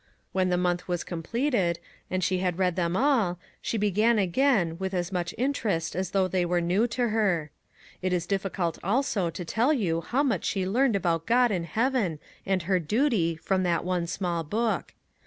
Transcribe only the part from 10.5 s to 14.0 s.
learned about God and heaven and her duty, from that